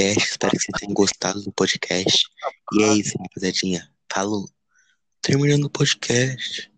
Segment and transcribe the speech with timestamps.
[0.00, 0.30] podcast.
[0.30, 2.26] Espero que vocês tenham gostado do podcast.
[2.74, 3.88] E é isso, rapaziadinha.
[4.10, 4.48] Falou.
[5.22, 6.70] Terminando o podcast.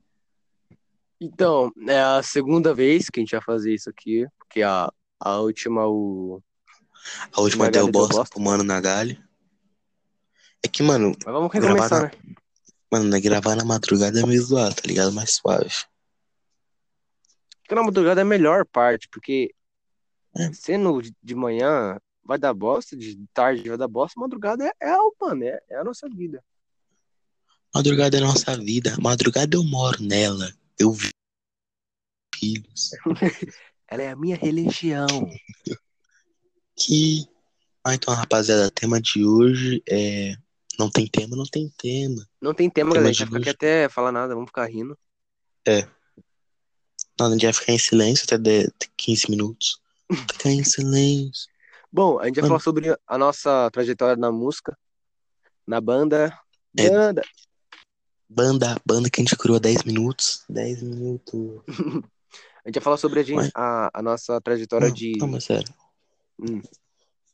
[1.21, 5.39] Então, é a segunda vez que a gente vai fazer isso aqui, porque a, a
[5.39, 6.43] última, o.
[7.33, 9.23] A última deu bosta pro mano Nagali.
[10.65, 12.35] É que, mano, Mas vamos recomeçar, na- né?
[12.91, 15.13] mano, né, gravar na madrugada é meio zoado, tá ligado?
[15.13, 15.73] Mais suave.
[17.61, 19.53] Porque na madrugada é a melhor parte, porque
[20.37, 20.53] É.
[20.53, 25.45] sendo de manhã vai dar bosta, de tarde vai dar bosta, madrugada é, é, mano,
[25.45, 26.43] é, é a nossa vida.
[27.75, 28.97] Madrugada é nossa vida.
[29.01, 30.53] Madrugada eu moro nela.
[30.79, 31.11] Eu vi
[32.35, 32.91] filhos.
[33.89, 35.07] Ela é a minha religião.
[36.77, 37.27] Que.
[37.85, 40.35] Ah, então, rapaziada, tema de hoje é.
[40.79, 42.27] Não tem tema, não tem tema.
[42.41, 43.11] Não tem tema, galera.
[43.11, 43.51] A gente vai ficar hoje.
[43.51, 44.99] aqui até falar nada, vamos ficar rindo.
[47.21, 49.79] Não, a gente vai ficar em silêncio até de- 15 minutos.
[50.11, 51.52] Ficar em silêncio.
[51.93, 54.77] Bom, a gente vai falar sobre a nossa trajetória na música,
[55.67, 56.37] na banda.
[56.79, 56.89] É.
[56.89, 57.23] Banda.
[58.29, 60.43] Banda, banda que a gente criou há 10 minutos.
[60.49, 61.61] 10 minutos.
[62.65, 65.19] A gente vai falar sobre a, gente, a, a nossa trajetória Não, de.
[65.19, 65.75] não, mas sério.
[66.39, 66.63] Hum.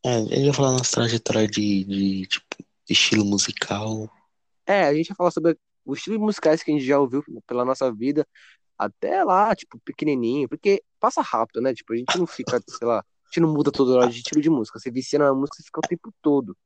[0.02, 2.46] É, a gente vai falar da nossa trajetória de, de, tipo,
[2.88, 4.10] estilo musical.
[4.66, 7.62] É, a gente vai falar sobre os estilos musicais que a gente já ouviu pela
[7.62, 8.26] nossa vida,
[8.78, 11.74] até lá, tipo, pequenininho, porque passa rápido, né?
[11.74, 14.40] Tipo, a gente não fica, sei lá, a gente não muda toda hora de estilo
[14.40, 14.78] de música.
[14.78, 16.56] Você vicia na música, você fica o tempo todo.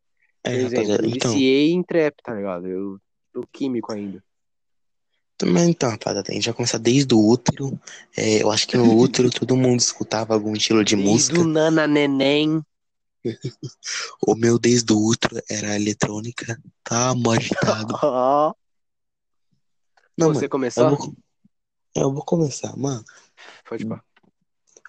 [0.50, 2.66] Por É, exemplo, eu Então, viciei em trap, tá ligado?
[2.68, 2.98] Eu
[3.32, 4.22] tô químico ainda.
[5.44, 7.78] Mas então, rapaziada, a gente vai começar desde o útero.
[8.16, 11.40] É, eu acho que no útero todo mundo escutava algum estilo de Desde música.
[11.40, 12.62] o Nana Neném.
[14.26, 16.60] O meu desde o útero era eletrônica.
[16.82, 17.94] Tá agitado.
[20.16, 20.84] Não, Você mano, começou?
[20.84, 21.16] eu vou,
[21.96, 23.04] eu vou começar, mano.
[23.64, 24.04] Pode falar.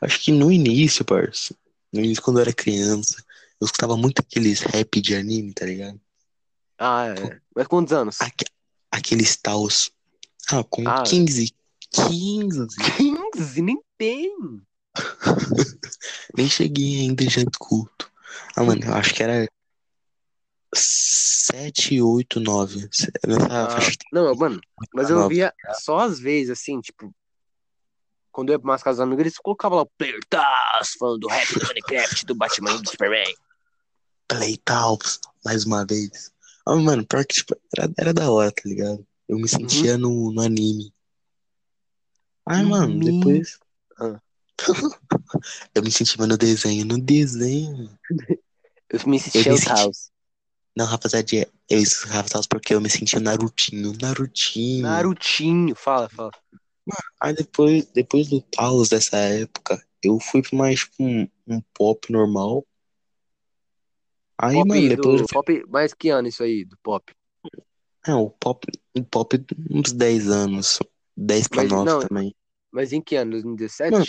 [0.01, 1.55] Acho que no início, parça.
[1.94, 3.23] No início, quando eu era criança,
[3.61, 6.02] eu escutava muito aqueles rap de anime, tá ligado?
[6.77, 7.39] Ah, é.
[7.55, 8.19] Mas quantos anos?
[8.19, 8.45] Aque-
[8.91, 9.91] aqueles taus.
[10.52, 11.03] Ah, com Ah.
[11.03, 11.53] 15.
[11.91, 12.75] 15.
[12.97, 14.31] 15, nem tem.
[16.35, 18.12] Nem cheguei ainda já escuto.
[18.56, 19.47] Ah, mano, eu acho que era
[20.73, 22.81] 7, 8, 9.
[22.81, 23.12] Nessa
[23.50, 24.59] Ah, faixa não, mano,
[24.94, 27.13] mas eu via só às vezes, assim, tipo,
[28.33, 30.19] quando eu ia pra umas casas amigos, eles colocavam lá o Player
[30.99, 33.33] falando do rap do Minecraft, do Batman e do Superman.
[34.27, 36.31] Play Tals, mais uma vez.
[36.66, 39.05] Ah, mano, pior que tipo, era, era da hora, tá ligado?
[39.29, 40.91] Eu me sentia no, no anime.
[42.45, 43.19] Ai, mano, Anime.
[43.19, 43.59] depois.
[43.99, 44.19] Ah.
[45.75, 46.85] eu me sentia no desenho.
[46.85, 47.97] No desenho.
[48.89, 50.11] Eu me sentia me o senti- Taos.
[50.75, 51.27] Não, rapaziada,
[51.69, 53.95] eu escutava Tals porque eu me sentia Narutinho.
[54.01, 54.81] Narutinho.
[54.81, 56.31] Narutinho, fala, fala.
[57.19, 62.11] Aí depois, depois do Taos dessa época, eu fui pra mais tipo, um, um pop
[62.11, 62.66] normal.
[64.38, 67.13] Aí, Pop mano, depois do, pop, mais que ano isso aí, do pop?
[68.07, 68.66] É, o pop,
[68.97, 69.29] o pop
[69.69, 70.79] uns 10 anos.
[71.16, 72.33] 10 pra Mas 9 não, também.
[72.71, 73.31] Mas em que ano?
[73.31, 73.89] 2017?
[73.89, 74.07] Mano,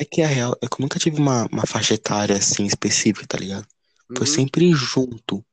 [0.00, 3.26] É que a real é que eu nunca tive uma, uma faixa etária assim específica,
[3.26, 3.66] tá ligado?
[4.16, 5.44] Foi Uhum, sempre junto.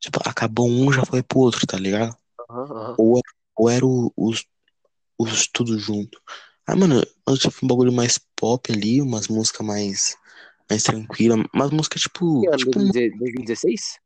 [0.00, 2.16] Tipo, acabou um, já foi pro outro, tá ligado?
[2.48, 2.98] aham, aham.
[2.98, 3.24] Ou era,
[3.56, 4.44] ou era o- os,
[5.22, 6.20] os tudo junto.
[6.66, 10.16] Ah, mano, eu tive um bagulho mais pop ali, umas músicas mais,
[10.70, 13.98] mais tranquilas, umas músicas tipo, Que tipo, 2016?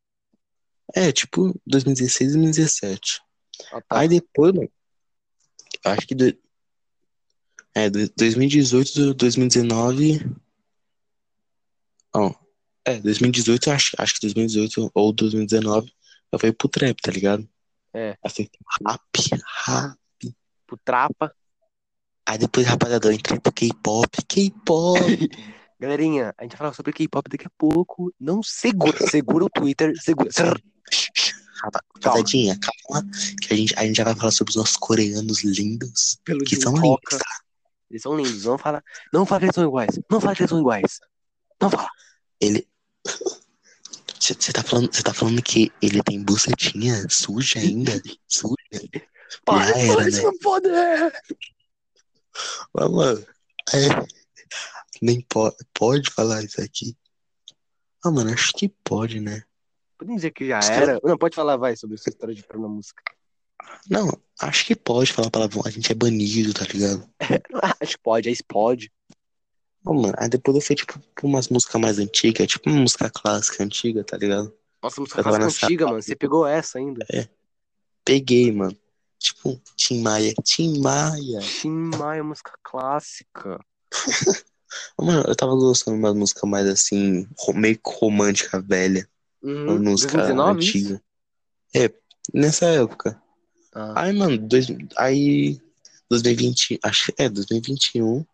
[0.95, 3.21] é, tipo 2016 e 2017.
[3.73, 3.99] Ah, tá.
[4.01, 4.71] Aí depois, mano,
[5.85, 6.37] acho que do-
[7.75, 10.21] é, do- 2018, 2019.
[12.15, 12.33] Ó,
[12.87, 15.93] é, 2018, eu acho, acho que 2018 ou 2019
[16.33, 17.47] eu fui pro trap, tá ligado?
[17.95, 18.17] É.
[18.23, 18.49] Assim,
[18.83, 19.01] rap,
[19.67, 19.99] rap.
[20.67, 21.35] Pro Trapa.
[22.27, 24.99] Aí depois, rapaziada, eu entrei pro K-pop, K-pop.
[25.79, 28.13] Galerinha, a gente vai falar sobre K-pop daqui a pouco.
[28.19, 30.31] Não segura, segura o Twitter, segura.
[31.63, 33.07] Rapa- Rapaziadinha, calma,
[33.41, 36.57] que a gente, a gente já vai falar sobre os nossos coreanos lindos, Pelo que
[36.57, 37.25] são lindos, tá?
[37.91, 39.99] Eles são lindos, não fala, não fala que eles são iguais.
[40.11, 41.01] Não fala que eles são iguais.
[41.61, 41.89] Não fala.
[42.41, 42.67] Ele.
[44.19, 47.93] Você tá falando, você tá falando que ele tem bucetinha suja ainda?
[48.27, 48.57] Suja?
[49.45, 50.09] Para, Já era, né?
[50.09, 50.69] isso não pode.
[52.73, 53.27] Mas, mano,
[53.75, 53.89] é,
[55.03, 56.97] nem pode, pode falar isso aqui.
[58.05, 59.43] Ah, mano, acho que pode, né?
[59.99, 61.01] Podemos dizer que já era.
[61.03, 63.03] Não, pode falar, vai, sobre essa história de entrar na música.
[63.89, 65.63] Não, acho que pode falar palavrão.
[65.65, 67.09] A gente é banido, tá ligado?
[67.81, 68.93] Acho que pode, aí explode.
[69.85, 73.11] Ô, mano, aí depois eu fui, tipo, pra umas músicas mais antigas, tipo uma música
[73.11, 74.53] clássica antiga, tá ligado?
[74.83, 76.03] Nossa, música clássica antiga, mano.
[76.03, 77.07] Você pegou essa ainda.
[78.05, 78.77] Peguei, mano.
[79.27, 80.35] Tipo, Tim Maia.
[80.45, 81.41] Tim Maia.
[81.41, 83.59] Tim Maia, música clássica.
[85.01, 89.09] Mano, eu tava gostando de umas músicas mais assim, meio que romântica velha.
[89.43, 89.79] Uhum.
[89.81, 90.79] música 2019, isso?
[90.79, 91.03] antiga.
[91.75, 91.93] É,
[92.33, 93.21] nessa época.
[93.75, 95.61] Ah, Aí, mano, dois, aí
[96.09, 98.25] 2020, acho que é 2021,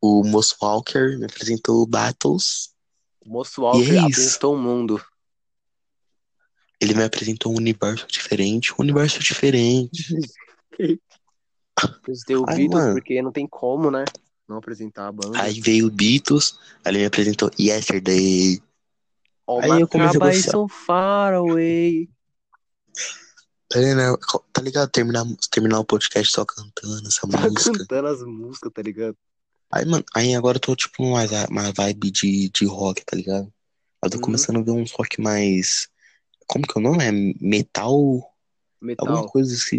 [0.00, 2.70] o Moço Walker me apresentou Battles.
[3.24, 5.04] o Moço E Walker é apresentou o mundo.
[6.80, 10.16] Ele me apresentou um universo diferente, um universo diferente.
[11.76, 12.94] Apresentei o Ai, Beatles, mano.
[12.94, 14.04] porque não tem como, né?
[14.48, 15.40] Não apresentar a banda.
[15.40, 18.60] Aí veio o Beatles, aí ele me apresentou Yesterday.
[19.46, 20.50] All aí eu comecei a gostar.
[20.52, 22.08] so far away.
[23.74, 23.94] Né?
[24.52, 24.88] Tá ligado?
[24.90, 27.72] Terminar, terminar o podcast só cantando essa Tá música.
[27.78, 29.16] cantando as músicas, tá ligado?
[29.72, 33.52] Aí, mano, aí agora eu tô tipo mais uma vibe de, de rock, tá ligado?
[34.02, 34.22] Eu tô Uhum.
[34.22, 35.88] começando a ver uns rock mais.
[36.46, 37.04] Como que é o nome?
[37.04, 37.94] É metal.
[38.98, 39.26] Alguma Metal.
[39.30, 39.78] coisa assim.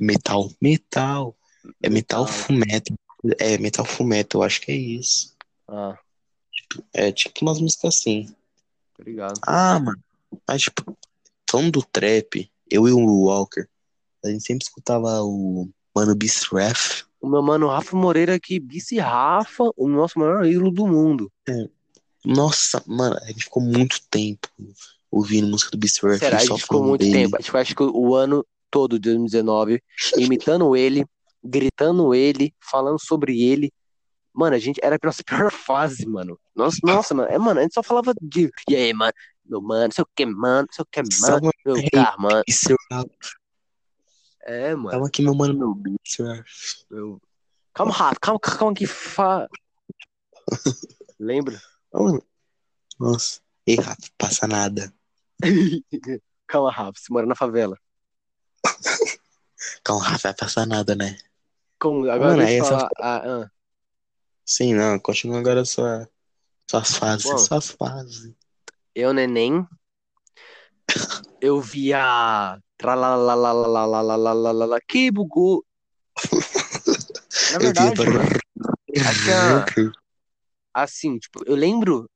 [0.00, 0.50] Metal.
[0.60, 1.36] Metal.
[1.82, 2.94] É metal fumeto.
[3.38, 5.34] É metal fumeto, eu acho que é isso.
[5.68, 5.98] Ah,
[6.92, 8.34] É tipo umas músicas assim.
[9.04, 9.40] ligado.
[9.46, 10.02] Ah, mano.
[10.46, 10.96] Mas tipo,
[11.50, 13.66] falando do trap, eu e o Walker,
[14.24, 17.04] a gente sempre escutava o Mano Beast Ref.
[17.20, 21.32] O meu mano Rafa Moreira aqui, Bice Rafa, o nosso maior ídolo do mundo.
[22.24, 24.48] Nossa, mano, a gente ficou muito tempo
[25.10, 26.18] ouvindo música do Beast Ref.
[26.18, 26.38] Será?
[26.38, 27.12] Gente ficou muito dele.
[27.12, 27.36] tempo.
[27.38, 29.82] Acho que acho que o ano todo de 2019,
[30.16, 31.04] imitando ele,
[31.42, 33.72] gritando ele, falando sobre ele.
[34.32, 36.38] Mano, a gente era a nossa pior fase, mano.
[36.54, 37.28] Nossa, nossa, mano.
[37.30, 38.50] É, mano, a gente só falava de.
[38.68, 39.12] E aí, mano?
[39.44, 42.42] Meu mano, sei o que, mano, sei o que, mano, meu carro, mano.
[42.48, 42.76] Seu
[44.42, 44.90] É, mano.
[44.90, 45.72] Calma aqui, meu mano, meu
[46.18, 46.44] Ref.
[46.90, 47.20] meu-
[47.72, 49.48] Calma, Rafa, calma, calma que fa.
[51.18, 51.60] Lembra?
[52.98, 53.40] Nossa.
[53.66, 54.92] Ei, Rafa, passa nada.
[56.46, 57.76] calma, Rafa, você mora na favela.
[59.82, 61.18] Calma, Rafa, vai passar nada, né?
[61.78, 62.88] Como, agora Mano, deixa eu falar.
[63.00, 63.50] ah, ah.
[64.44, 66.08] Sim, não, continua agora sua,
[66.70, 67.38] suas fases, Bom.
[67.38, 68.32] suas fases.
[68.94, 69.66] Eu, neném,
[71.40, 72.58] eu via.
[72.78, 75.64] Tralalalalalalalalalala, que bugou.
[77.50, 79.64] Na verdade, eu vi a-
[80.74, 82.06] assim, tipo, eu lembro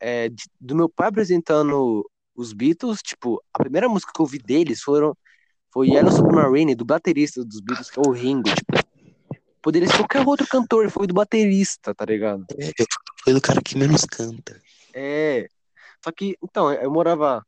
[0.00, 4.38] é, de- do meu pai apresentando os Beatles, tipo, a primeira música que eu ouvi
[4.38, 5.16] deles foram,
[5.72, 8.72] foi Yellow Submarine, do baterista dos Beatles, que é o Ringo, tipo.
[9.62, 12.44] Poderia ser qualquer outro cantor, foi do baterista, tá ligado?
[12.58, 12.70] É,
[13.22, 14.60] fui do cara que menos canta.
[14.92, 15.48] É.
[16.02, 17.44] Só que, então, eu morava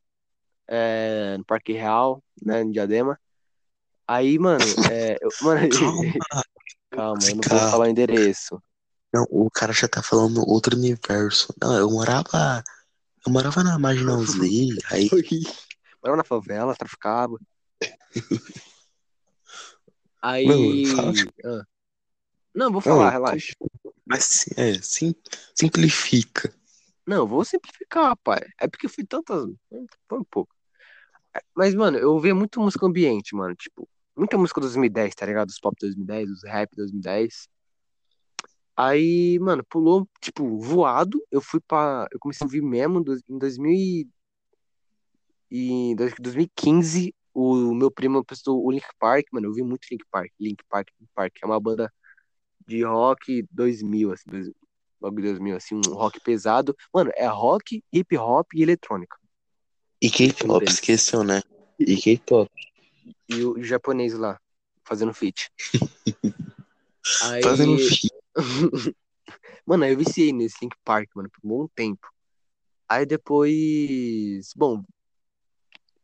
[0.66, 3.18] é, no Parque Real, né, em Diadema.
[4.08, 6.02] Aí, mano, é, eu- mano, Calma.
[6.90, 8.62] calma, eu não vou falar o endereço.
[9.16, 11.54] Não, o cara já tá falando outro universo.
[11.58, 12.62] Não, eu morava.
[13.26, 14.36] Eu morava na Marginal Z,
[14.92, 15.08] aí.
[16.02, 17.38] Morava na favela, traficava.
[20.20, 20.46] Aí.
[20.46, 21.12] Mano, fala.
[21.44, 21.64] ah.
[22.52, 23.52] Não, vou falar, Não, relaxa.
[24.04, 25.14] Mas é, sim,
[25.54, 26.52] simplifica.
[27.06, 28.40] Não, vou simplificar, pai.
[28.60, 29.46] É porque foi tantas.
[30.08, 30.52] Foi um pouco.
[31.54, 33.54] Mas, mano, eu ouvia muito música ambiente, mano.
[33.54, 35.48] Tipo, muita música 2010, tá ligado?
[35.50, 37.48] Os pop 2010, os rap 2010.
[38.76, 41.18] Aí, mano, pulou, tipo, voado.
[41.30, 42.06] Eu fui pra.
[42.12, 44.08] Eu comecei a ouvir mesmo em 2000 e...
[45.50, 47.14] e dois- 2015.
[47.32, 49.46] O meu primo prestou o Link Park, mano.
[49.46, 50.30] Eu ouvi muito Link Park.
[50.40, 51.34] Link Park, Link Park.
[51.42, 51.92] É uma banda
[52.66, 54.30] de rock 2000, assim.
[54.30, 54.50] dois-
[55.00, 56.74] Logo 2000, assim, um rock pesado.
[56.92, 59.16] Mano, é rock, hip hop e eletrônica.
[60.00, 60.74] E K-pop, deles.
[60.74, 61.42] esqueceu, né?
[61.78, 62.50] E K-pop.
[63.28, 64.40] E o japonês lá,
[64.84, 65.50] fazendo feat.
[67.22, 68.10] Aí, Fazendo fi-
[69.66, 72.08] mano, aí eu viciei nesse Link Park, mano, por um bom tempo.
[72.88, 74.84] Aí depois, bom,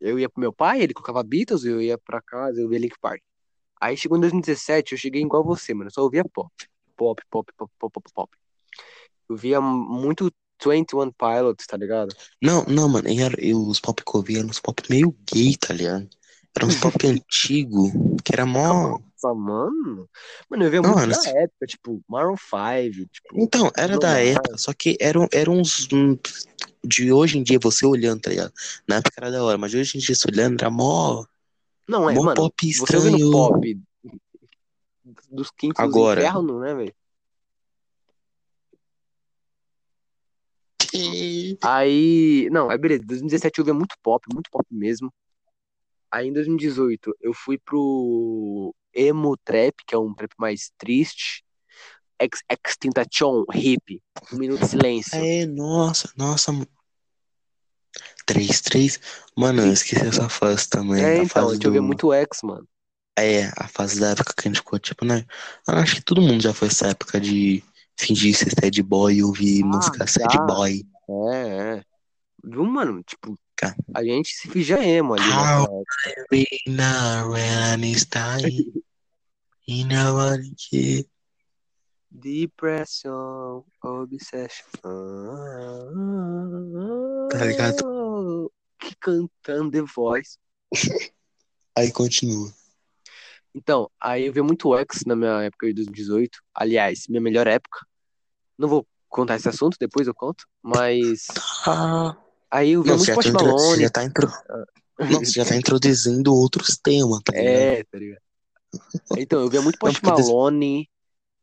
[0.01, 2.95] eu ia pro meu pai, ele colocava Beatles, eu ia pra casa, eu via Link
[2.99, 3.21] Park.
[3.79, 6.51] Aí chegou em 2017, eu cheguei igual você, mano, eu só ouvia pop.
[6.95, 8.37] Pop, pop, pop, pop, pop, pop.
[9.29, 10.31] Eu via muito
[10.63, 12.15] 21 Pilots, tá ligado?
[12.41, 15.15] Não, não, mano, e era, e os pop que eu via eram uns pop meio
[15.31, 16.07] gay, tá ligado?
[16.55, 18.99] Era uns pop antigo, que era mó.
[19.23, 20.09] Nossa, mano.
[20.49, 23.97] Mano, eu via Não, muito mano, da se- época, tipo, Maroon 5, tipo, Então, era
[23.97, 25.87] da época, só que eram, eram uns.
[26.85, 28.51] De hoje em dia, você olhando, tá ligado?
[28.87, 31.25] Na época era da hora, mas de hoje em dia, você olhando, era mó.
[31.87, 33.31] Não, é, Mó mano, pop você ouvindo estranho.
[33.31, 33.79] pop
[35.29, 36.21] dos quintos Agora.
[36.21, 36.95] do inferno, né, velho?
[41.63, 45.11] Aí, não, aí beleza, 2017 eu ouvia muito pop, muito pop mesmo.
[46.11, 51.43] Aí em 2018 eu fui pro emo trap, que é um trap mais triste.
[52.19, 55.15] Ex Extinction, hip, um minuto de silêncio.
[55.17, 56.51] É, nossa, nossa.
[58.25, 58.99] 3, 3.
[59.35, 61.03] Mano, eu esqueci essa fase também.
[61.03, 61.87] É, a então, a fase gente ouvia do.
[61.87, 62.67] muito X, mano.
[63.17, 65.25] É, a fase da época que a gente ficou, tipo, né?
[65.67, 67.63] Eu acho que todo mundo já foi essa época de
[67.99, 70.39] fingir ser sad boy e ouvir Ah, música sad já.
[70.45, 70.83] boy.
[71.31, 71.83] É, é.
[72.43, 73.03] Viu, mano?
[73.03, 73.75] Tipo, Cara.
[73.93, 75.23] a gente se fingia emo ali,
[76.67, 78.83] know when it's time.
[79.65, 81.05] You know what it is.
[82.11, 84.65] Depression, obsession.
[87.31, 88.51] Tá ligado?
[88.79, 90.37] Que cantando The Voice.
[91.75, 92.53] Aí continua.
[93.55, 96.39] Então, aí eu vi muito X na minha época de 2018.
[96.53, 97.85] Aliás, minha melhor época.
[98.57, 100.45] Não vou contar esse assunto, depois eu conto.
[100.61, 101.27] Mas
[101.65, 102.17] Ah,
[102.53, 103.81] aí eu vi não, muito tá Post intro- você Malone.
[103.83, 104.27] já tá intro...
[104.99, 107.35] não, você já tá introduzindo outros temas, tá?
[107.35, 108.21] É, tá ligado?
[109.17, 110.89] Então, eu via muito Não, Post des- Malone,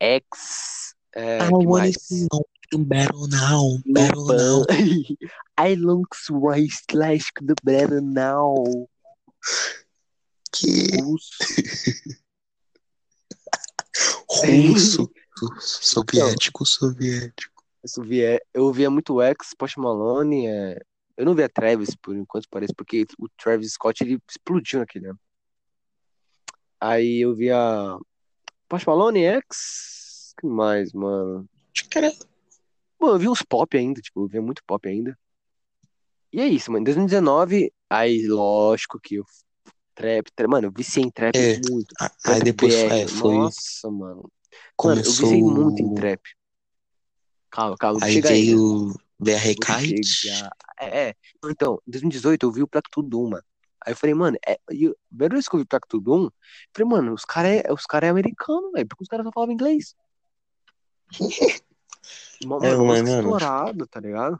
[0.00, 1.96] X, é, I want
[2.70, 4.64] to better now, better now.
[5.58, 8.88] I long rice like the better now.
[10.52, 11.36] Que Russo.
[14.28, 15.10] russo,
[15.60, 17.62] soviético, soviético.
[18.54, 20.46] Eu via muito X, Post Malone.
[20.46, 20.80] É...
[21.20, 25.20] Eu não via Travis, por enquanto parece, porque o Travis Scott ele explodiu naquele ano.
[26.80, 27.58] Aí eu via
[28.66, 30.32] Post Malone, X.
[30.40, 31.46] que mais, mano?
[31.76, 32.10] Acho que era
[32.98, 35.14] Mano, eu vi uns pop ainda, tipo, eu via muito pop ainda.
[36.32, 36.80] E é isso, mano.
[36.80, 39.24] Em 2019, aí lógico que eu.
[39.94, 41.94] Trap, trap, mano, eu viciei em trap É, muito.
[42.00, 44.22] a- Trap Aí depois BR, é, foi, Nossa, mano.
[44.22, 44.30] Mano,
[45.00, 46.22] eu começou, viciei muito em trap.
[47.50, 48.54] Calma, calma, aí chegar aí.
[49.22, 50.04] Recite.
[50.06, 50.50] chegar.
[50.80, 51.14] É, é.
[51.44, 53.44] Então, em 2018 eu vi o Placto Doom, mano.
[53.84, 56.24] Aí eu falei, mano, é, eu- a primeira vez que eu vi o Placto Doom,
[56.24, 56.32] eu
[56.74, 59.54] falei, mano, os caras é, os cara é americano, velho, porque os caras só falavam
[59.54, 59.94] inglês.
[62.44, 64.38] Mano, É, música mano, estourada, tá ligado?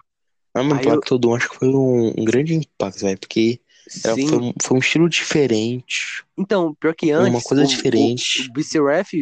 [0.54, 3.60] Ah, mano, Aí eu- Todo acho que foi um, um grande impacto, velho, porque
[4.04, 8.42] era- foi, um- foi um estilo diferente, Então, pior que antes, uma coisa o, diferente.
[8.42, 9.12] o, o BC Ref,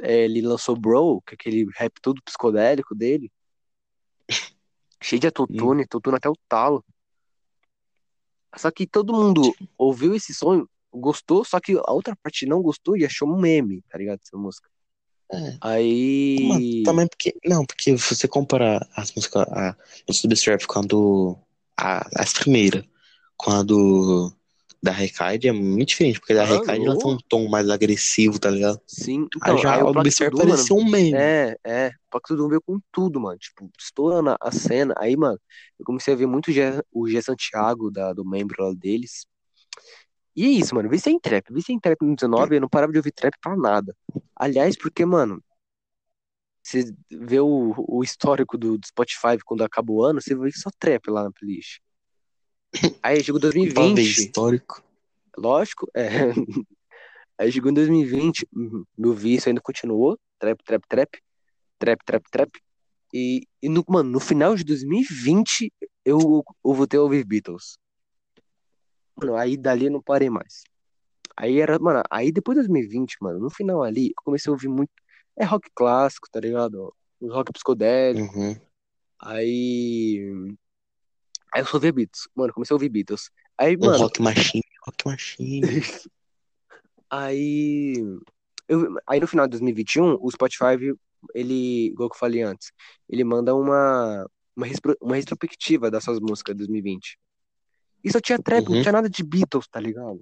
[0.00, 3.30] é, ele lançou Bro, que é aquele rap todo psicodélico dele,
[5.02, 6.84] cheio de autotune, autotune até o talo.
[8.56, 9.42] Só que todo mundo
[9.78, 13.82] ouviu esse som, gostou, só que a outra parte não gostou e achou um meme,
[13.88, 14.20] tá ligado?
[14.22, 14.68] Essa música.
[15.32, 15.56] É.
[15.60, 16.38] Aí.
[16.42, 17.34] Mano, também porque.
[17.44, 19.76] Não, porque você comparar as músicas, a,
[20.08, 21.38] o Substrap com a do.
[21.76, 22.84] A, as primeiras,
[23.36, 24.32] com a do.
[24.82, 28.38] Da Recaide é muito diferente, porque da Ah, Recaide ela tem um tom mais agressivo,
[28.38, 28.80] tá ligado?
[28.86, 29.94] Sim, Aí então, já aí o mano,
[30.46, 31.14] parecia um meme.
[31.14, 31.88] É, é.
[31.88, 33.38] O Pacto do veio com tudo, mano.
[33.38, 34.94] Tipo, estourando a cena.
[34.98, 35.38] Aí, mano,
[35.78, 36.50] eu comecei a ver muito
[36.92, 39.26] o Gé Santiago, da, do membro lá deles.
[40.34, 40.88] E é isso, mano.
[40.88, 41.52] Vi sem trap.
[41.52, 43.94] Vi sem trap no 19, eu não parava de ouvir trap pra nada.
[44.34, 45.42] Aliás, porque, mano,
[46.62, 50.70] você vê o, o histórico do, do Spotify quando acaba o ano, você vê só
[50.78, 51.78] trap lá na playlist.
[53.02, 54.20] Aí chegou Pra ver 2020.
[54.20, 54.82] histórico.
[55.36, 56.08] Lógico, é.
[57.38, 61.18] Aí chegou em 2020, uhum, meu vício ainda continuou, trap, trap, trap,
[61.78, 62.50] trap, trap, trap.
[63.14, 65.72] E, e no, mano, no final de 2020,
[66.04, 67.78] eu, eu voltei a ouvir Beatles.
[69.16, 70.62] Mano, aí dali eu não parei mais.
[71.36, 74.68] Aí era, mano, aí depois de 2020, mano, no final ali, eu comecei a ouvir
[74.68, 74.90] muito.
[75.34, 76.94] É rock clássico, tá ligado?
[77.22, 78.38] Rock psicodélico.
[78.38, 78.54] Uhum.
[79.18, 80.54] Aí.
[81.52, 82.28] Aí eu só ouvia Beatles.
[82.34, 83.30] Mano, comecei a ouvir Beatles.
[83.58, 85.60] Aí, Um mano, rock machine, rock machine.
[87.10, 87.94] Aí,
[88.68, 90.76] eu, aí no final de 2021, o Spotify,
[91.34, 92.70] ele, igual que eu falei antes,
[93.08, 94.26] ele manda uma,
[94.56, 94.66] uma,
[95.00, 97.18] uma retrospectiva das suas músicas de 2020.
[98.04, 98.82] E só tinha trap, não Uhum.
[98.82, 100.20] tinha nada de Beatles, tá ligado?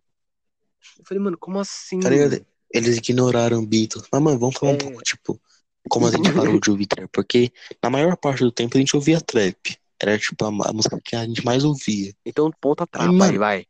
[0.99, 2.01] Eu falei, mano, como assim?
[2.01, 2.45] Tá ligado?
[2.73, 4.07] Eles ignoraram Beatles.
[4.11, 4.79] Mas, mano, vamos falar um É.
[4.79, 5.41] pouco, tipo,
[5.89, 7.09] como a gente parou de ouvir trap.
[7.13, 9.77] Porque na maior parte do tempo a gente ouvia trap.
[10.01, 12.15] Era, tipo, a, a música que a gente mais ouvia.
[12.25, 13.33] Então, ponta trapa, mano.
[13.33, 13.67] aí vai.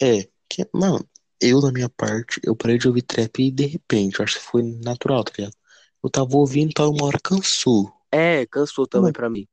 [0.00, 1.04] É, que, mano,
[1.40, 4.44] eu, da minha parte, eu parei de ouvir trap e de repente, eu acho que
[4.44, 5.54] foi natural, tá ligado?
[6.02, 7.92] Eu tava ouvindo, tava uma hora cansou.
[8.12, 9.12] É, cansou também Mano.
[9.12, 9.46] pra mim.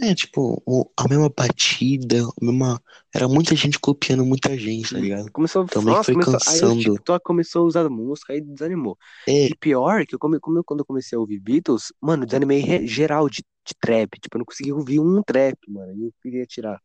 [0.00, 0.62] É, tipo,
[0.96, 2.80] a mesma batida, a mesma.
[3.12, 5.32] Era muita gente copiando muita gente, tá ligado?
[5.32, 6.94] Começou, Também nossa, foi começou, aí o cansando.
[6.94, 8.96] TikTok começou a usar música, aí desanimou.
[9.26, 12.26] É, E pior, que eu come, como eu- quando eu comecei a ouvir Beatles, mano,
[12.26, 14.18] desanimei geral de, de trap.
[14.20, 15.94] Tipo, eu não conseguia ouvir um trap, mano.
[15.94, 16.80] E eu queria tirar.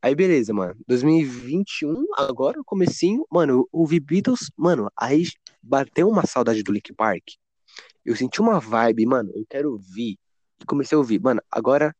[0.00, 0.76] Aí, beleza, mano.
[0.86, 5.24] 2021, agora, comecinho, mano, eu ouvi Beatles, mano, aí
[5.62, 7.22] bateu uma saudade do Linkin Park.
[8.04, 10.18] Eu senti uma vibe, mano, eu quero ouvir.
[10.60, 11.20] E comecei a ouvir.
[11.20, 11.94] Mano, agora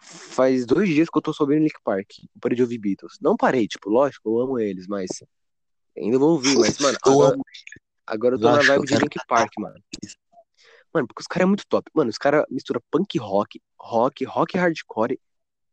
[0.00, 2.08] faz dois dias que eu tô só ouvindo Linkin Park.
[2.22, 3.18] Eu parei de ouvir Beatles.
[3.20, 5.08] Não parei, tipo, lógico, eu amo eles, mas
[5.96, 7.36] ainda vou ouvir, mas, mano, agora,
[8.06, 9.80] agora eu tô na vibe de Linkin Park, mano.
[10.94, 11.90] Mano, porque os caras é muito top.
[11.92, 15.18] Mano, os caras misturam punk rock, rock, rock hardcore,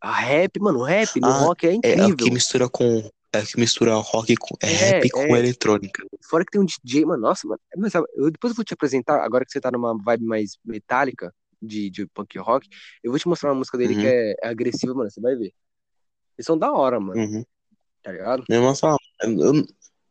[0.01, 2.17] a rap, mano, o rap no Ah, rock é É, é incrível.
[2.17, 3.09] que mistura com.
[3.33, 4.55] É que mistura rock com.
[4.61, 5.39] É, É, rap com é.
[5.39, 6.03] eletrônica.
[6.27, 7.61] Fora que tem um DJ, mano, nossa, mano.
[7.77, 10.57] Mas, sabe, eu, depois eu vou te apresentar, agora que você tá numa vibe mais
[10.65, 12.67] metálica, de, de punk rock,
[13.03, 14.01] eu vou te mostrar uma música dele Uhum.
[14.01, 15.53] que é, é agressiva, mano, você vai ver.
[16.35, 17.45] Eles são da hora, mano, Uhum.
[18.01, 18.43] tá ligado?
[18.49, 19.53] Eu, falo- eu,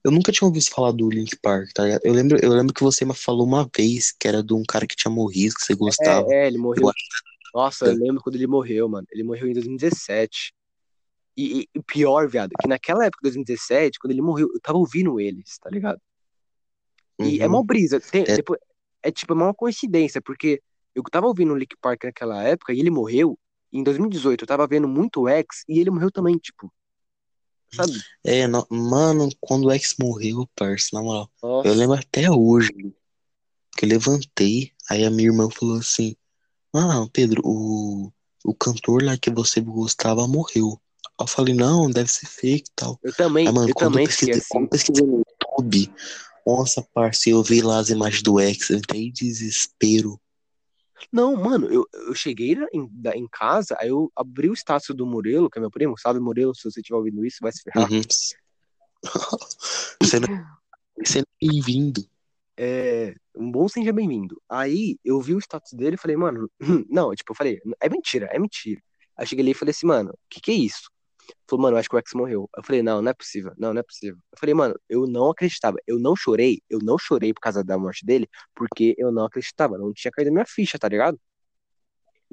[0.05, 2.01] eu nunca tinha ouvido falar do Link Park, tá ligado?
[2.05, 4.87] Eu lembro, eu lembro que você me falou uma vez que era de um cara
[4.87, 6.27] que tinha morrido, que você gostava.
[6.33, 6.87] É, é, ele morreu.
[6.89, 6.93] Eu
[7.55, 9.07] Nossa, eu lembro quando ele morreu, mano.
[9.11, 10.53] Ele morreu em 2017.
[11.37, 15.59] E, e- pior, viado, que naquela época, 2017, quando ele morreu, eu tava ouvindo eles,
[15.59, 16.01] tá ligado?
[17.19, 17.53] E é Uhum.
[17.53, 18.01] mó brisa.
[18.01, 18.37] Tem, É.
[18.37, 18.61] depois,
[19.03, 20.61] é tipo, é uma coincidência, porque
[20.95, 23.39] eu tava ouvindo o Lick Park naquela época e ele morreu.
[23.73, 26.73] E em 2018 eu tava vendo muito X e ele morreu também, tipo.
[27.75, 27.93] Sabe?
[28.25, 31.31] É, no- mano, quando o ex morreu, parça, na moral.
[31.43, 31.69] Nossa.
[31.69, 32.73] Eu lembro até hoje
[33.77, 36.17] que eu levantei, aí a minha irmã falou assim:
[36.75, 38.13] Ah, Pedro, o,
[38.45, 40.81] o cantor lá que você gostava morreu.
[41.19, 42.99] Eu falei, não, deve ser fake e tal.
[43.03, 44.47] Eu também, Aí, mano, eu quando também eu pesquisei, assim.
[44.49, 45.93] quando eu pesquisei no YouTube,
[46.47, 50.19] nossa, parça, eu vi lá as imagens do ex, eu entrei em desespero.
[51.13, 55.51] Não, mano, eu, eu cheguei em, em casa, aí eu abri o status do Murilo,
[55.51, 56.55] que é meu primo, sabe, Murilo?
[56.55, 57.91] Se você estiver ouvindo isso, vai se ferrar.
[57.91, 58.03] Uhum.
[60.03, 60.29] Você não,
[60.99, 62.07] você não é bem-vindo.
[62.57, 64.41] É, um bom seja bem-vindo.
[64.49, 66.51] Aí eu vi o status dele e falei, mano,
[66.91, 68.83] não, tipo, eu falei, é mentira, é mentira.
[69.17, 70.91] Aí cheguei ali e falei assim, mano, o que que é isso?
[71.49, 72.49] Falou, mano, eu acho que o X morreu.
[72.57, 74.19] Eu falei, não, não é possível, não, não é possível.
[74.33, 77.79] Eu falei, mano, eu não acreditava, eu não chorei, eu não chorei por causa da
[77.79, 81.21] morte dele, porque eu não acreditava, não tinha caído a minha ficha, tá ligado?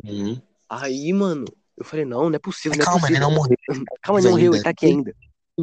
[0.03, 0.41] Uhum.
[0.69, 1.45] Aí, mano,
[1.77, 3.29] eu falei, não, não é possível, não é Calma, ele possível.
[3.29, 3.57] não morreu.
[4.01, 5.15] Calma, ele não morreu, ele tá aqui ainda.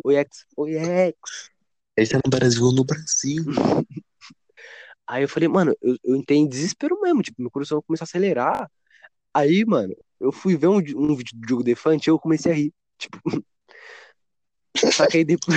[0.04, 1.14] Oi, X, oi, X.
[1.96, 3.44] Ele tá no Brasil no Brasil.
[5.06, 8.08] Aí eu falei, mano, eu, eu entrei em desespero mesmo, tipo, meu coração começou a
[8.08, 8.70] acelerar.
[9.32, 12.54] Aí, mano, eu fui ver um, um vídeo do Diogo Defante e eu comecei a
[12.54, 12.72] rir.
[12.98, 13.20] Tipo.
[14.76, 15.56] Só que aí depois.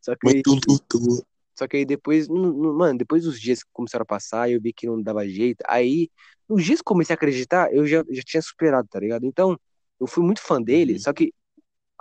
[0.00, 1.24] Só que aí, luto.
[1.58, 4.60] só que aí depois, não- não- mano, depois dos dias que começaram a passar, eu
[4.60, 5.62] vi que não dava jeito.
[5.66, 6.10] Aí,
[6.48, 9.24] nos dias que eu comecei a acreditar, eu já, já tinha superado, tá ligado?
[9.24, 9.58] Então,
[9.98, 10.98] eu fui muito fã dele, Uhum.
[10.98, 11.32] só que,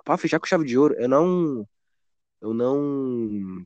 [0.04, 1.66] pra fechar com chave de ouro, eu não.
[2.42, 3.64] Eu não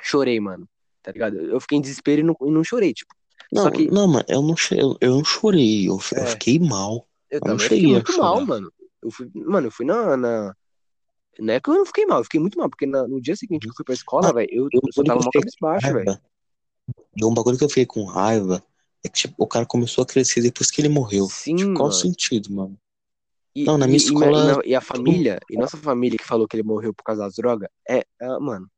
[0.00, 0.68] chorei, mano.
[1.02, 1.36] Tá ligado?
[1.36, 3.12] Eu fiquei em desespero e não, e não chorei, tipo.
[3.52, 6.26] Não, que- não, mano, eu não, eu, eu não chorei, eu, eu É.
[6.26, 7.08] fiquei mal.
[7.28, 8.72] Eu não também cheguei fiquei muito mal, mano.
[9.02, 10.54] Eu fui, mano, eu fui na, na.
[11.38, 13.34] Não é que eu não fiquei mal, eu fiquei muito mal, porque na- no dia
[13.36, 16.20] seguinte que eu fui pra escola, Ah, velho, eu, eu- só tava mal cabisbaixo, velho.
[17.22, 18.62] Um bagulho que eu fiquei com raiva
[19.04, 21.26] é que tipo, o cara começou a crescer depois que ele morreu.
[21.26, 22.00] Sim, Tipo, qual o mano.
[22.00, 22.78] sentido, mano?
[23.54, 26.46] E, Não, na minha e escola, e, e a família, e nossa família que falou
[26.46, 28.70] que ele morreu por causa das drogas, é, é, mano,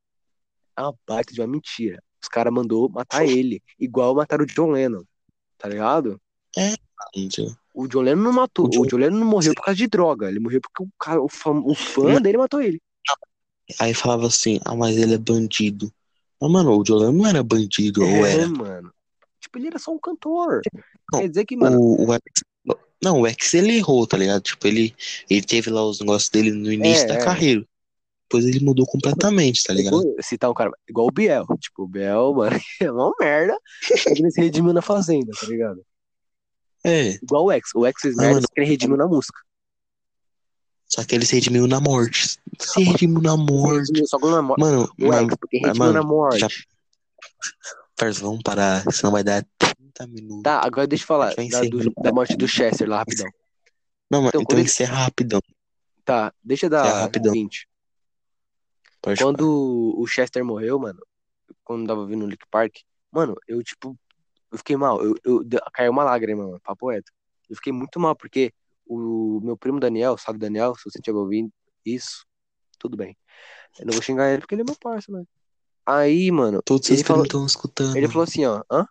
[0.77, 2.01] é uma baita de uma mentira.
[2.21, 5.03] Os caras mandou matar ele, igual mataram o John Lennon,
[5.57, 6.19] tá ligado?
[7.15, 7.55] Entendeu?
[7.73, 9.87] O John Lennon não matou, O John- o John Lennon não morreu por causa de
[9.87, 12.79] droga, ele morreu porque o, cara, o, fã, o fã dele matou ele.
[13.79, 15.91] Aí falava assim, ah, mas ele é bandido.
[16.39, 18.47] Mas, mano, o Jolano não era bandido, ou É, era?
[18.47, 18.93] mano.
[19.39, 20.61] Tipo, ele era só um cantor.
[21.11, 22.21] Não, Quer dizer que, mano, O, o X,
[23.01, 24.41] não, o X ele errou, tá ligado?
[24.41, 24.93] Tipo, ele,
[25.29, 27.23] ele teve lá os negócios dele no início É, da é.
[27.23, 27.65] carreira.
[28.29, 30.15] Depois ele mudou completamente, tá ligado?
[30.21, 31.45] citar um cara igual o Biel.
[31.59, 33.57] Tipo, o Biel, mano, é uma merda.
[33.87, 35.81] Que ele se redimiu na fazenda, tá ligado?
[36.83, 37.69] É, Igual o X.
[37.75, 39.39] O X fez Ah, que ele redimiu na música.
[40.87, 42.37] só que ele se redimiu na morte.
[42.59, 43.87] Se redimiu na morte.
[43.87, 44.59] Redimiu só na morte.
[44.59, 46.39] Mano, O mano, X, porque mas, redimiu mano, na morte.
[46.39, 46.49] já-
[47.95, 50.43] parça, vamos parar, senão vai dar 30 minutos.
[50.43, 53.27] Tá, agora deixa eu falar da, do- da morte do Chester lá, rapidão.
[54.11, 55.41] Não, mano, Então, então, ele- encerra rapidão.
[56.03, 57.31] Tá, deixa eu É, dar rapidão.
[57.33, 57.67] 20.
[59.01, 60.99] Pode Quando o Chester morreu, mano,
[61.63, 62.75] quando tava vindo no Lick Park,
[63.11, 63.97] mano, eu, tipo,
[64.53, 65.03] eu fiquei mal.
[65.03, 67.11] Eu, eu, caiu uma lágrima, mano, papo reto.
[67.49, 68.53] Eu fiquei muito mal, porque
[68.85, 71.51] o meu primo Daniel, sabe, Daniel, se você estiver ouvindo
[71.85, 72.25] isso,
[72.79, 73.17] tudo bem.
[73.79, 75.25] Eu não vou xingar ele porque ele é meu parceiro, né?
[75.85, 77.97] Aí, mano, Todos os seus falou, primos estão escutando.
[77.97, 78.85] ele falou assim, ó, hã?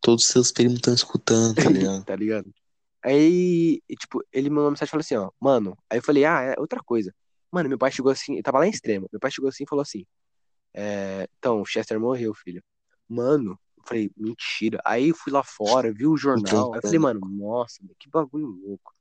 [0.00, 2.04] Todos os seus primos estão escutando, tá ligado?
[2.06, 2.54] tá ligado?
[3.02, 5.76] Aí, tipo, ele me mandou uma mensagem e falou assim, ó, mano.
[5.90, 7.12] Aí eu falei, ah, é outra coisa.
[7.50, 9.08] Mano, meu pai chegou assim, tava lá em extremo.
[9.12, 10.04] Meu pai chegou assim e falou assim:
[10.74, 12.60] é, Então, o Chester morreu, filho.
[13.08, 14.80] Mano, eu falei, mentira.
[14.84, 16.72] Aí eu fui lá fora, vi o jornal.
[16.72, 18.94] Aí eu falei, mano, nossa, que bagulho louco.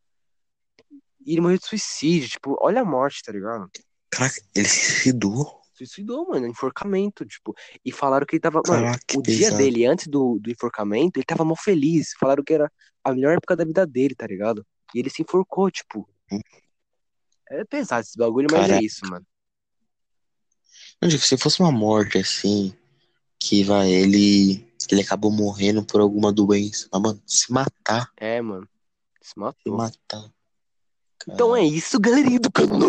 [1.25, 3.69] E ele morreu de suicídio, tipo, olha a morte, tá ligado?
[4.09, 5.61] Caraca, ele se suicidou.
[5.73, 7.55] Suicidou, mano, enforcamento, tipo.
[7.83, 8.61] E falaram que ele tava.
[8.67, 12.11] Mano, Caraca, que o dia dele, antes do, do enforcamento, ele tava mal feliz.
[12.19, 12.71] Falaram que era
[13.03, 14.65] a melhor época da vida dele, tá ligado?
[14.93, 16.07] E ele se enforcou, tipo.
[16.31, 16.39] Hum.
[17.49, 18.85] É pesado esse bagulho, mas é Caraca.
[18.85, 19.25] isso, mano.
[21.01, 22.73] Não, tipo, se fosse uma morte assim,
[23.43, 24.65] que vai, ele.
[24.89, 26.88] Ele acabou morrendo por alguma doença.
[26.91, 28.67] Mas, mano, se matar, É, mano.
[29.21, 29.77] Se se matou.
[29.77, 30.32] matar.
[31.27, 32.79] Então é isso, galerinha do canal.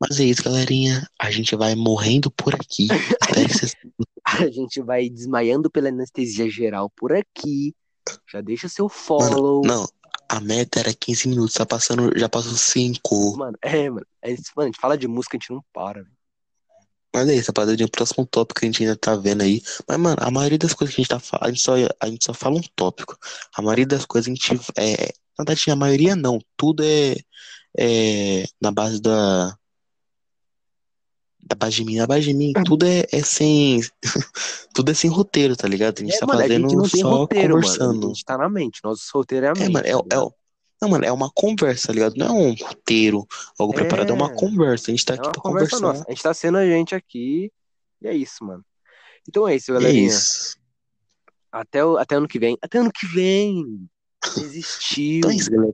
[0.00, 1.06] Mas é isso, galerinha.
[1.18, 2.88] A gente vai morrendo por aqui.
[3.60, 3.74] Vocês
[4.24, 7.74] A gente vai desmaiando pela anestesia geral por aqui.
[8.30, 9.62] Já deixa seu follow.
[9.64, 9.88] Mano, não,
[10.28, 13.36] a meta era 15 minutos, tá passando, já passou 5.
[13.36, 14.06] Mano, é, mano.
[14.22, 16.13] É, isso, mano, a gente fala de música, a gente não para, velho.
[17.14, 19.62] Mas é isso, rapaziada, o próximo tópico que a gente ainda tá vendo aí.
[19.88, 22.06] Mas, mano, a maioria das coisas que a gente tá falando, a gente só, a
[22.08, 23.16] gente só fala um tópico.
[23.56, 24.60] A maioria das coisas a gente.
[24.76, 26.40] É, na verdade, a maioria não.
[26.56, 27.14] Tudo é,
[27.78, 29.56] é na base da.
[31.46, 33.80] Da base de mim, na base de mim, tudo é, é sem.
[34.74, 35.98] tudo é sem roteiro, tá ligado?
[36.00, 37.58] A gente É, tá mano, a fazendo gente não tem só roteiro, mano.
[37.58, 38.06] A conversando.
[38.08, 38.80] gente tá na mente.
[38.82, 39.72] Nosso roteiro é a É, mente.
[39.72, 40.43] mano, é, tá é?
[40.84, 42.14] Não, mano, é uma conversa, tá ligado?
[42.16, 43.26] Não é um roteiro,
[43.58, 44.34] algo preparado, é uma É.
[44.34, 44.90] conversa.
[44.90, 45.86] A gente tá É aqui pra conversa conversar.
[45.98, 46.04] nossa.
[46.06, 47.50] A gente tá sendo a gente aqui.
[48.02, 48.64] E é isso, mano.
[49.28, 50.06] Então é isso, é galerinha.
[50.08, 50.56] isso.
[51.50, 52.58] Até, o, até ano que vem.
[52.60, 53.88] Até ano que vem.
[54.36, 55.18] Existiu.
[55.18, 55.72] Então é isso, galera.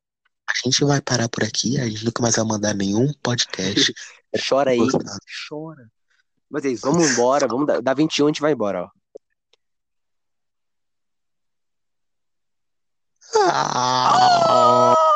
[0.48, 3.92] A gente vai parar por aqui, a gente nunca mais vai mandar nenhum podcast.
[4.48, 4.78] Chora aí.
[4.78, 5.04] Gostado.
[5.48, 5.88] Chora.
[6.48, 7.46] Mas é isso, vamos embora.
[7.46, 8.88] Vamos dar, dar 21, a gente vai embora, ó.
[13.32, 15.09] Ah!